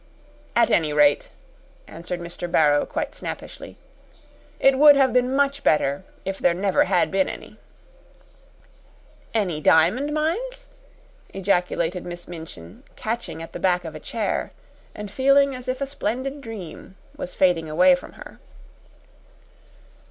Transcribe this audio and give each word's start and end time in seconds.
"At 0.55 0.71
any 0.71 0.93
rate," 0.93 1.29
answered 1.87 2.19
Mr. 2.21 2.51
Barrow, 2.51 2.87
quite 2.87 3.13
snappishly, 3.13 3.77
"it 4.59 4.79
would 4.79 4.95
have 4.95 5.13
been 5.13 5.35
much 5.35 5.63
better 5.63 6.03
if 6.25 6.39
there 6.39 6.55
never 6.55 6.85
had 6.85 7.11
been 7.11 7.29
any." 7.29 7.59
"Any 9.35 9.61
diamond 9.61 10.11
mines?" 10.11 10.69
ejaculated 11.35 12.03
Miss 12.03 12.27
Minchin, 12.27 12.83
catching 12.95 13.43
at 13.43 13.53
the 13.53 13.59
back 13.59 13.85
of 13.85 13.93
a 13.93 13.99
chair 13.99 14.51
and 14.95 15.11
feeling 15.11 15.53
as 15.53 15.67
if 15.67 15.81
a 15.81 15.85
splendid 15.85 16.41
dream 16.41 16.95
was 17.15 17.35
fading 17.35 17.69
away 17.69 17.93
from 17.93 18.13
her. 18.13 18.39